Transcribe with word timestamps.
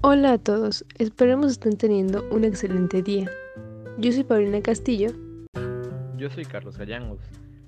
Hola 0.00 0.34
a 0.34 0.38
todos, 0.38 0.84
esperemos 0.98 1.50
estén 1.50 1.76
teniendo 1.76 2.24
un 2.30 2.44
excelente 2.44 3.02
día. 3.02 3.28
Yo 3.98 4.12
soy 4.12 4.22
Paulina 4.22 4.62
Castillo. 4.62 5.10
Yo 6.16 6.30
soy 6.30 6.44
Carlos 6.44 6.78
Gallangos 6.78 7.18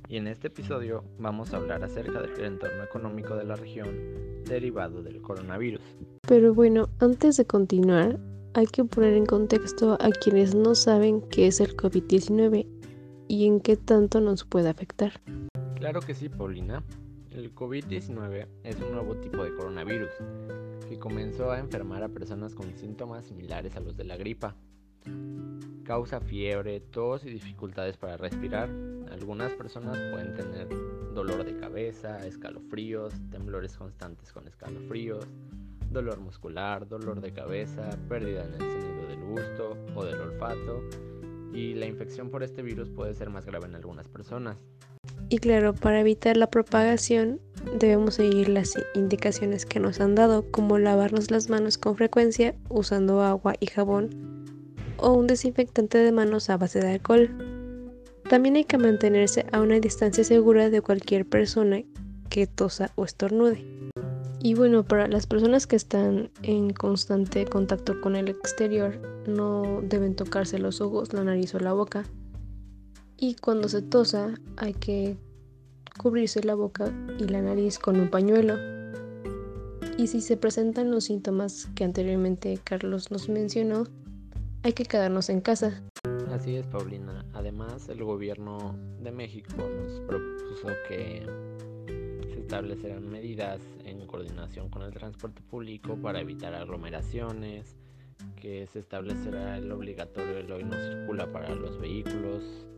y 0.08 0.16
en 0.16 0.28
este 0.28 0.46
episodio 0.46 1.02
vamos 1.18 1.52
a 1.52 1.56
hablar 1.56 1.82
acerca 1.82 2.22
del 2.22 2.44
entorno 2.44 2.84
económico 2.84 3.34
de 3.34 3.42
la 3.42 3.56
región 3.56 3.88
derivado 4.44 5.02
del 5.02 5.20
coronavirus. 5.20 5.82
Pero 6.28 6.54
bueno, 6.54 6.88
antes 7.00 7.36
de 7.36 7.46
continuar, 7.46 8.20
hay 8.54 8.66
que 8.66 8.84
poner 8.84 9.14
en 9.14 9.26
contexto 9.26 9.94
a 10.00 10.10
quienes 10.10 10.54
no 10.54 10.76
saben 10.76 11.22
qué 11.22 11.48
es 11.48 11.58
el 11.60 11.76
COVID-19 11.76 12.64
y 13.26 13.46
en 13.48 13.58
qué 13.58 13.76
tanto 13.76 14.20
nos 14.20 14.44
puede 14.44 14.68
afectar. 14.68 15.20
Claro 15.74 16.00
que 16.00 16.14
sí, 16.14 16.28
Paulina. 16.28 16.84
El 17.30 17.54
COVID-19 17.54 18.48
es 18.64 18.80
un 18.80 18.92
nuevo 18.92 19.14
tipo 19.16 19.44
de 19.44 19.54
coronavirus 19.54 20.10
que 20.88 20.98
comenzó 20.98 21.52
a 21.52 21.60
enfermar 21.60 22.02
a 22.02 22.08
personas 22.08 22.56
con 22.56 22.76
síntomas 22.76 23.24
similares 23.26 23.76
a 23.76 23.80
los 23.80 23.96
de 23.96 24.02
la 24.04 24.16
gripa. 24.16 24.56
Causa 25.84 26.20
fiebre, 26.20 26.80
tos 26.80 27.24
y 27.24 27.30
dificultades 27.30 27.96
para 27.96 28.16
respirar. 28.16 28.68
Algunas 29.12 29.52
personas 29.52 29.96
pueden 30.10 30.34
tener 30.34 30.68
dolor 31.14 31.44
de 31.44 31.56
cabeza, 31.56 32.26
escalofríos, 32.26 33.14
temblores 33.30 33.76
constantes 33.76 34.32
con 34.32 34.48
escalofríos, 34.48 35.24
dolor 35.88 36.18
muscular, 36.18 36.88
dolor 36.88 37.20
de 37.20 37.32
cabeza, 37.32 37.90
pérdida 38.08 38.44
en 38.44 38.54
el 38.54 38.60
sentido 38.60 39.06
del 39.06 39.20
gusto 39.20 39.76
o 39.94 40.04
del 40.04 40.20
olfato 40.20 40.82
y 41.52 41.74
la 41.74 41.86
infección 41.86 42.30
por 42.30 42.42
este 42.42 42.62
virus 42.62 42.90
puede 42.90 43.14
ser 43.14 43.30
más 43.30 43.46
grave 43.46 43.66
en 43.66 43.76
algunas 43.76 44.08
personas. 44.08 44.64
Y 45.30 45.38
claro, 45.38 45.74
para 45.74 46.00
evitar 46.00 46.36
la 46.36 46.50
propagación 46.50 47.40
debemos 47.78 48.14
seguir 48.14 48.48
las 48.48 48.74
indicaciones 48.94 49.64
que 49.64 49.78
nos 49.78 50.00
han 50.00 50.16
dado, 50.16 50.44
como 50.50 50.76
lavarnos 50.78 51.30
las 51.30 51.48
manos 51.48 51.78
con 51.78 51.94
frecuencia 51.94 52.56
usando 52.68 53.22
agua 53.22 53.54
y 53.60 53.66
jabón 53.66 54.10
o 54.96 55.12
un 55.12 55.28
desinfectante 55.28 55.98
de 55.98 56.10
manos 56.10 56.50
a 56.50 56.56
base 56.56 56.80
de 56.80 56.94
alcohol. 56.94 57.30
También 58.28 58.56
hay 58.56 58.64
que 58.64 58.76
mantenerse 58.76 59.46
a 59.52 59.60
una 59.60 59.78
distancia 59.78 60.24
segura 60.24 60.68
de 60.68 60.82
cualquier 60.82 61.24
persona 61.24 61.82
que 62.28 62.48
tosa 62.48 62.90
o 62.96 63.04
estornude. 63.04 63.64
Y 64.42 64.54
bueno, 64.54 64.84
para 64.84 65.06
las 65.06 65.28
personas 65.28 65.68
que 65.68 65.76
están 65.76 66.30
en 66.42 66.70
constante 66.70 67.44
contacto 67.44 68.00
con 68.00 68.16
el 68.16 68.28
exterior, 68.28 68.98
no 69.28 69.80
deben 69.82 70.16
tocarse 70.16 70.58
los 70.58 70.80
ojos, 70.80 71.12
la 71.12 71.22
nariz 71.22 71.54
o 71.54 71.60
la 71.60 71.72
boca. 71.72 72.04
Y 73.22 73.34
cuando 73.34 73.68
se 73.68 73.82
tosa, 73.82 74.34
hay 74.56 74.72
que 74.72 75.18
cubrirse 75.98 76.42
la 76.42 76.54
boca 76.54 76.90
y 77.18 77.24
la 77.24 77.42
nariz 77.42 77.78
con 77.78 78.00
un 78.00 78.08
pañuelo. 78.08 78.54
Y 79.98 80.06
si 80.06 80.22
se 80.22 80.38
presentan 80.38 80.90
los 80.90 81.04
síntomas 81.04 81.68
que 81.74 81.84
anteriormente 81.84 82.58
Carlos 82.64 83.10
nos 83.10 83.28
mencionó, 83.28 83.84
hay 84.62 84.72
que 84.72 84.86
quedarnos 84.86 85.28
en 85.28 85.42
casa. 85.42 85.82
Así 86.32 86.56
es, 86.56 86.66
Paulina. 86.68 87.26
Además, 87.34 87.90
el 87.90 88.02
gobierno 88.04 88.74
de 89.02 89.12
México 89.12 89.68
nos 89.68 90.00
propuso 90.06 90.68
que 90.88 91.26
se 92.32 92.40
establecerán 92.40 93.06
medidas 93.06 93.60
en 93.84 94.06
coordinación 94.06 94.70
con 94.70 94.80
el 94.80 94.94
transporte 94.94 95.42
público 95.42 95.94
para 95.96 96.22
evitar 96.22 96.54
aglomeraciones, 96.54 97.76
que 98.40 98.66
se 98.66 98.78
establecerá 98.78 99.58
el 99.58 99.70
obligatorio 99.70 100.38
el 100.38 100.50
hoy 100.50 100.64
no 100.64 100.76
circula 100.78 101.30
para 101.30 101.54
los 101.54 101.78
vehículos. 101.78 102.69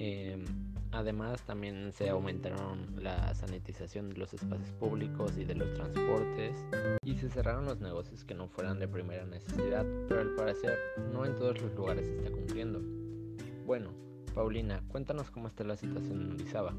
Em, 0.00 0.44
además 0.92 1.42
también 1.42 1.92
se 1.92 2.08
aumentaron 2.08 2.86
la 3.02 3.34
sanitización 3.34 4.10
de 4.10 4.16
los 4.16 4.32
espacios 4.32 4.70
públicos 4.78 5.32
y 5.36 5.44
de 5.44 5.56
los 5.56 5.74
transportes 5.74 6.54
y 7.02 7.16
se 7.16 7.28
cerraron 7.28 7.64
los 7.64 7.80
negocios 7.80 8.22
que 8.22 8.32
no 8.32 8.46
fueran 8.46 8.78
de 8.78 8.86
primera 8.86 9.26
necesidad, 9.26 9.84
pero 10.08 10.20
al 10.20 10.36
parecer 10.36 10.78
no 11.12 11.26
en 11.26 11.34
todos 11.34 11.60
los 11.60 11.74
lugares 11.74 12.06
se 12.06 12.16
está 12.16 12.30
cumpliendo. 12.30 12.80
Bueno, 13.66 13.90
Paulina, 14.34 14.80
cuéntanos 14.86 15.32
cómo 15.32 15.48
está 15.48 15.64
la 15.64 15.76
situación 15.76 16.22
en 16.22 16.32
Orizaba. 16.34 16.74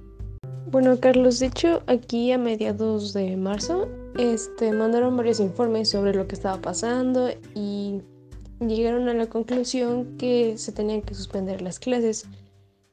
Bueno, 0.71 0.97
Carlos, 1.01 1.39
de 1.39 1.47
hecho, 1.47 1.83
aquí 1.87 2.31
a 2.31 2.37
mediados 2.37 3.11
de 3.11 3.35
marzo, 3.35 3.89
este, 4.17 4.71
mandaron 4.71 5.17
varios 5.17 5.41
informes 5.41 5.89
sobre 5.89 6.13
lo 6.13 6.25
que 6.25 6.35
estaba 6.35 6.61
pasando 6.61 7.29
y 7.53 8.01
llegaron 8.61 9.09
a 9.09 9.13
la 9.13 9.27
conclusión 9.27 10.17
que 10.17 10.57
se 10.57 10.71
tenían 10.71 11.01
que 11.01 11.15
suspender 11.15 11.61
las 11.61 11.79
clases. 11.79 12.29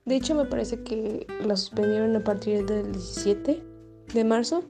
De 0.07 0.15
hecho, 0.15 0.37
me 0.37 0.45
parece 0.45 0.85
que 0.85 1.27
las 1.45 1.63
suspendieron 1.63 2.15
a 2.15 2.23
partir 2.23 2.65
del 2.65 2.93
17 2.93 3.61
de 4.15 4.25
marzo 4.25 4.63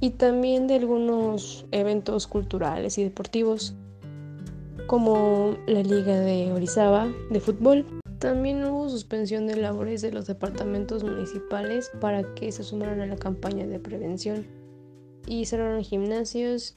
y 0.00 0.10
también 0.10 0.66
de 0.66 0.76
algunos 0.76 1.66
eventos 1.72 2.26
culturales 2.26 2.96
y 2.96 3.04
deportivos, 3.04 3.74
como 4.86 5.54
la 5.66 5.82
Liga 5.82 6.18
de 6.18 6.52
Orizaba 6.54 7.06
de 7.30 7.40
fútbol. 7.40 7.84
También 8.18 8.64
hubo 8.64 8.88
suspensión 8.88 9.46
de 9.46 9.56
labores 9.56 10.00
de 10.00 10.10
los 10.10 10.26
departamentos 10.26 11.04
municipales 11.04 11.90
para 12.00 12.34
que 12.34 12.50
se 12.50 12.62
sumaran 12.64 13.02
a 13.02 13.06
la 13.06 13.16
campaña 13.16 13.66
de 13.66 13.78
prevención 13.78 14.46
y 15.26 15.44
cerraron 15.44 15.84
gimnasios 15.84 16.76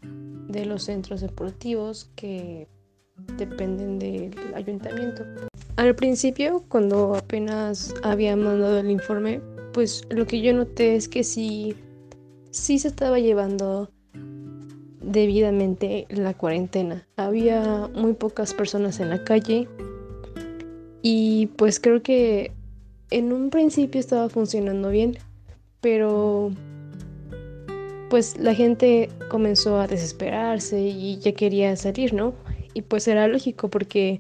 de 0.49 0.65
los 0.65 0.83
centros 0.83 1.21
deportivos 1.21 2.11
que 2.17 2.67
dependen 3.37 3.99
del 3.99 4.35
ayuntamiento. 4.53 5.23
Al 5.77 5.95
principio, 5.95 6.63
cuando 6.69 7.15
apenas 7.15 7.93
había 8.03 8.35
mandado 8.35 8.79
el 8.79 8.89
informe, 8.89 9.41
pues 9.73 10.03
lo 10.09 10.25
que 10.25 10.41
yo 10.41 10.53
noté 10.53 10.95
es 10.95 11.07
que 11.07 11.23
sí, 11.23 11.75
sí 12.51 12.79
se 12.79 12.87
estaba 12.87 13.19
llevando 13.19 13.91
debidamente 15.01 16.07
la 16.09 16.33
cuarentena. 16.33 17.05
Había 17.17 17.89
muy 17.93 18.13
pocas 18.13 18.53
personas 18.53 18.99
en 18.99 19.09
la 19.09 19.23
calle, 19.23 19.67
y 21.07 21.51
pues 21.55 21.79
creo 21.79 22.01
que 22.01 22.51
en 23.11 23.31
un 23.31 23.51
principio 23.51 23.99
estaba 23.99 24.27
funcionando 24.27 24.89
bien, 24.89 25.15
pero 25.79 26.49
pues 28.09 28.39
la 28.39 28.55
gente 28.55 29.09
comenzó 29.29 29.77
a 29.79 29.85
desesperarse 29.85 30.81
y 30.81 31.19
ya 31.19 31.33
quería 31.33 31.75
salir, 31.75 32.15
¿no? 32.15 32.33
Y 32.73 32.81
pues 32.81 33.07
era 33.07 33.27
lógico 33.27 33.69
porque 33.69 34.19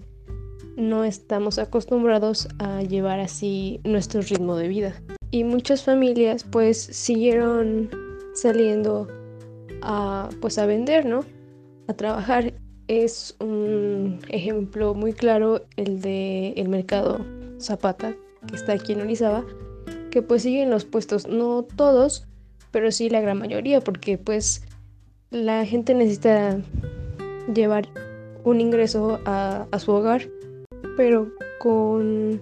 no 0.75 1.03
estamos 1.03 1.59
acostumbrados 1.59 2.47
a 2.59 2.81
llevar 2.83 3.19
así 3.19 3.79
nuestro 3.83 4.21
ritmo 4.21 4.55
de 4.55 4.67
vida. 4.67 5.01
Y 5.31 5.43
muchas 5.43 5.83
familias 5.83 6.43
pues 6.43 6.77
siguieron 6.77 7.89
saliendo 8.33 9.07
a 9.81 10.29
pues 10.41 10.57
a 10.57 10.65
vender, 10.65 11.05
¿no? 11.05 11.25
A 11.87 11.93
trabajar 11.93 12.53
es 12.87 13.35
un 13.39 14.19
ejemplo 14.29 14.93
muy 14.93 15.13
claro 15.13 15.65
el 15.75 16.01
de 16.01 16.49
el 16.51 16.69
mercado 16.69 17.25
Zapata 17.59 18.15
que 18.47 18.55
está 18.55 18.73
aquí 18.73 18.93
en 18.93 19.01
Orizaba 19.01 19.43
que 20.11 20.21
pues 20.21 20.43
siguen 20.43 20.69
los 20.69 20.85
puestos 20.85 21.27
no 21.27 21.63
todos 21.63 22.27
pero 22.69 22.91
sí 22.91 23.09
la 23.09 23.21
gran 23.21 23.39
mayoría 23.39 23.81
porque 23.81 24.17
pues 24.19 24.63
la 25.31 25.65
gente 25.65 25.95
necesita 25.95 26.59
llevar 27.51 27.87
un 28.43 28.61
ingreso 28.61 29.19
a, 29.25 29.65
a 29.71 29.79
su 29.79 29.91
hogar 29.91 30.29
pero 30.95 31.31
con 31.59 32.41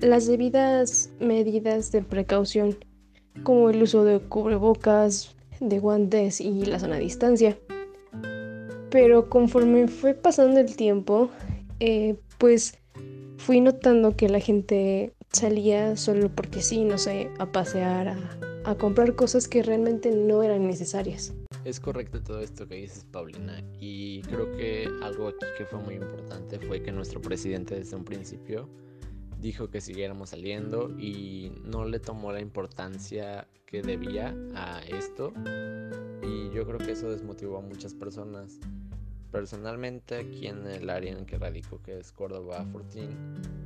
las 0.00 0.26
debidas 0.26 1.10
medidas 1.20 1.92
de 1.92 2.02
precaución 2.02 2.76
como 3.42 3.70
el 3.70 3.82
uso 3.82 4.04
de 4.04 4.20
cubrebocas 4.20 5.34
de 5.60 5.78
guantes 5.78 6.40
y 6.40 6.64
la 6.66 6.78
zona 6.78 6.98
distancia 6.98 7.56
pero 8.94 9.28
conforme 9.28 9.88
fue 9.88 10.14
pasando 10.14 10.60
el 10.60 10.76
tiempo, 10.76 11.28
eh, 11.80 12.14
pues 12.38 12.78
fui 13.38 13.60
notando 13.60 14.14
que 14.14 14.28
la 14.28 14.38
gente 14.38 15.12
salía 15.32 15.96
solo 15.96 16.28
porque 16.28 16.62
sí, 16.62 16.84
no 16.84 16.96
sé, 16.96 17.28
a 17.40 17.50
pasear, 17.50 18.16
a 18.64 18.74
comprar 18.76 19.16
cosas 19.16 19.48
que 19.48 19.64
realmente 19.64 20.12
no 20.12 20.44
eran 20.44 20.68
necesarias. 20.68 21.34
Es 21.64 21.80
correcto 21.80 22.22
todo 22.22 22.40
esto 22.40 22.68
que 22.68 22.74
dices, 22.74 23.06
Paulina, 23.10 23.62
y 23.80 24.20
creo 24.22 24.54
que 24.54 24.86
algo 25.02 25.28
aquí 25.28 25.46
que 25.56 25.64
fue 25.64 25.78
muy 25.78 25.94
importante 25.94 26.58
fue 26.58 26.82
que 26.82 26.92
nuestro 26.92 27.22
presidente 27.22 27.74
desde 27.74 27.96
un 27.96 28.04
principio 28.04 28.68
dijo 29.40 29.70
que 29.70 29.80
siguiéramos 29.80 30.30
saliendo 30.30 30.90
y 30.98 31.52
no 31.64 31.86
le 31.86 32.00
tomó 32.00 32.32
la 32.32 32.40
importancia 32.40 33.48
que 33.64 33.80
debía 33.80 34.36
a 34.54 34.80
esto. 34.82 35.32
Y 36.22 36.50
yo 36.54 36.66
creo 36.66 36.78
que 36.78 36.92
eso 36.92 37.10
desmotivó 37.10 37.56
a 37.56 37.62
muchas 37.62 37.94
personas. 37.94 38.60
Personalmente 39.32 40.16
aquí 40.16 40.46
en 40.46 40.66
el 40.66 40.90
área 40.90 41.12
en 41.12 41.24
que 41.24 41.38
radico, 41.38 41.80
que 41.82 41.98
es 41.98 42.12
Córdoba 42.12 42.64
Fortín, 42.72 43.08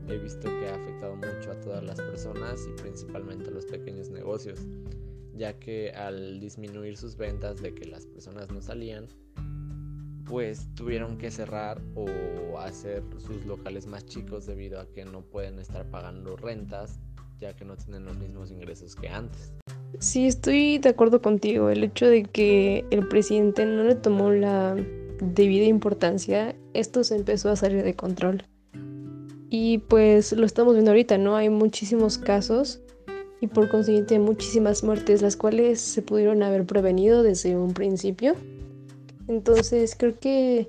he 0.09 0.17
visto 0.17 0.49
que 0.49 0.69
ha 0.69 0.77
afectado 0.77 1.17
mucho 1.17 1.50
a 1.50 1.61
todas 1.61 1.83
las 1.83 2.00
personas 2.00 2.65
y 2.67 2.81
principalmente 2.81 3.50
a 3.50 3.53
los 3.53 3.67
pequeños 3.67 4.09
negocios, 4.09 4.61
ya 5.38 5.58
que 5.58 5.93
al 5.93 6.40
disminuir 6.40 6.96
sus 6.96 7.17
ventas 7.17 7.62
de 7.62 7.75
que 7.75 7.87
las 7.87 8.05
personas 8.06 8.50
no 8.50 8.61
salían, 8.61 9.06
pues 10.26 10.69
tuvieron 10.75 11.17
que 11.17 11.31
cerrar 11.31 11.81
o 11.94 12.58
hacer 12.58 13.02
sus 13.19 13.46
locales 13.46 13.87
más 13.87 14.05
chicos 14.05 14.46
debido 14.46 14.81
a 14.81 14.87
que 14.93 15.05
no 15.05 15.23
pueden 15.23 15.58
estar 15.58 15.88
pagando 15.90 16.37
rentas, 16.37 16.99
ya 17.40 17.55
que 17.56 17.64
no 17.64 17.76
tienen 17.76 18.05
los 18.05 18.19
mismos 18.19 18.50
ingresos 18.50 18.94
que 18.94 19.08
antes. 19.08 19.52
Sí, 20.00 20.26
estoy 20.26 20.79
de 20.79 20.90
acuerdo 20.90 21.23
contigo. 21.23 21.70
El 21.70 21.82
hecho 21.82 22.06
de 22.06 22.25
que 22.25 22.85
el 22.90 23.08
presidente 23.08 23.64
no 23.64 23.85
le 23.85 23.94
tomó 23.94 24.31
la 24.31 24.76
debida 25.20 25.64
importancia, 25.64 26.55
esto 26.75 27.05
se 27.05 27.17
empezó 27.17 27.50
a 27.50 27.56
salir 27.56 27.82
de 27.82 27.94
control. 27.94 28.44
Y 29.50 29.79
pues 29.79 30.32
lo 30.32 30.44
estamos 30.44 30.75
viendo 30.75 30.90
ahorita, 30.90 31.17
¿no? 31.17 31.37
Hay 31.37 31.49
muchísimos 31.49 32.19
casos 32.19 32.82
y 33.40 33.46
por 33.46 33.69
consiguiente 33.69 34.19
muchísimas 34.19 34.82
muertes, 34.82 35.23
las 35.23 35.37
cuales 35.37 35.81
se 35.81 36.02
pudieron 36.02 36.43
haber 36.43 36.67
prevenido 36.67 37.23
desde 37.23 37.56
un 37.56 37.73
principio. 37.75 38.35
Entonces 39.29 39.94
creo 39.96 40.19
que 40.19 40.69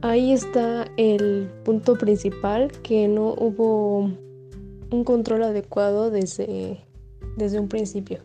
ahí 0.00 0.32
está 0.32 0.86
el 0.96 1.50
punto 1.64 1.96
principal, 1.96 2.70
que 2.82 3.08
no 3.08 3.34
hubo 3.34 4.10
un 4.90 5.04
control 5.04 5.42
adecuado 5.42 6.10
desde, 6.10 6.80
desde 7.36 7.58
un 7.58 7.68
principio. 7.68 8.20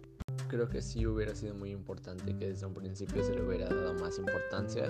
Creo 0.47 0.69
que 0.69 0.81
sí 0.81 1.06
hubiera 1.06 1.35
sido 1.35 1.56
muy 1.56 1.71
importante 1.71 2.35
que 2.38 2.47
desde 2.47 2.65
un 2.65 2.74
principio 2.74 3.24
se 3.24 3.33
le 3.33 3.41
hubiera 3.41 3.68
dado 3.68 3.94
más 3.95 4.18
importancia, 4.18 4.89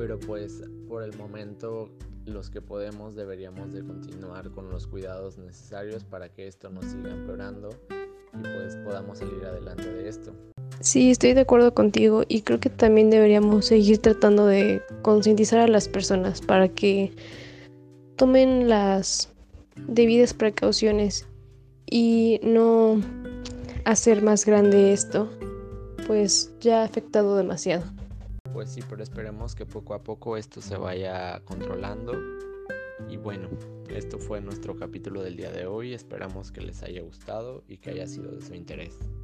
pero 0.00 0.18
pues 0.18 0.62
por 0.88 1.02
el 1.02 1.14
momento 1.18 1.90
los 2.24 2.48
que 2.48 2.62
podemos 2.62 3.14
deberíamos 3.14 3.70
de 3.74 3.84
continuar 3.84 4.50
con 4.50 4.70
los 4.70 4.86
cuidados 4.86 5.36
necesarios 5.36 6.04
para 6.04 6.30
que 6.30 6.46
esto 6.46 6.70
no 6.70 6.80
siga 6.80 7.10
empeorando 7.10 7.68
y 7.90 8.38
pues 8.40 8.76
podamos 8.76 9.18
salir 9.18 9.44
adelante 9.44 9.92
de 9.92 10.08
esto. 10.08 10.32
Sí, 10.80 11.10
estoy 11.10 11.34
de 11.34 11.42
acuerdo 11.42 11.74
contigo 11.74 12.22
y 12.26 12.40
creo 12.40 12.58
que 12.58 12.70
también 12.70 13.10
deberíamos 13.10 13.66
seguir 13.66 13.98
tratando 13.98 14.46
de 14.46 14.80
concientizar 15.02 15.60
a 15.60 15.68
las 15.68 15.86
personas 15.86 16.40
para 16.40 16.70
que 16.70 17.12
tomen 18.16 18.70
las 18.70 19.28
debidas 19.86 20.32
precauciones 20.32 21.26
y 21.90 22.40
no 22.42 23.02
hacer 23.84 24.22
más 24.22 24.46
grande 24.46 24.94
esto, 24.94 25.28
pues 26.06 26.54
ya 26.58 26.80
ha 26.80 26.84
afectado 26.84 27.36
demasiado. 27.36 27.99
Pues 28.52 28.70
sí, 28.70 28.80
pero 28.88 29.02
esperemos 29.02 29.54
que 29.54 29.64
poco 29.64 29.94
a 29.94 30.02
poco 30.02 30.36
esto 30.36 30.60
se 30.60 30.76
vaya 30.76 31.40
controlando. 31.44 32.12
Y 33.08 33.16
bueno, 33.16 33.48
esto 33.88 34.18
fue 34.18 34.40
nuestro 34.40 34.76
capítulo 34.76 35.22
del 35.22 35.36
día 35.36 35.50
de 35.50 35.66
hoy. 35.66 35.94
Esperamos 35.94 36.52
que 36.52 36.60
les 36.60 36.82
haya 36.82 37.02
gustado 37.02 37.62
y 37.68 37.78
que 37.78 37.90
haya 37.90 38.06
sido 38.06 38.32
de 38.32 38.40
su 38.40 38.54
interés. 38.54 38.98